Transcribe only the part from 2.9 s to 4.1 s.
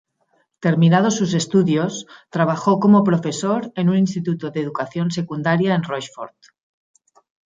profesor en un